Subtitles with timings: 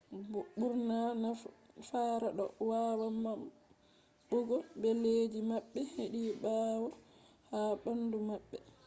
[0.59, 1.29] ɓurna
[1.89, 6.87] fara ɗo wawa maɓɓugo bileji maɓɓe hedi ɓawo
[7.49, 8.57] ha ɓandu maɓɓe